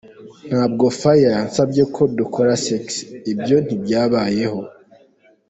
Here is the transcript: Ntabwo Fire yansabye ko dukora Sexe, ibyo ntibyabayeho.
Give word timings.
Ntabwo 0.49 0.85
Fire 0.99 1.29
yansabye 1.35 1.83
ko 1.95 2.01
dukora 2.17 2.51
Sexe, 2.65 3.01
ibyo 3.31 3.57
ntibyabayeho. 3.65 4.59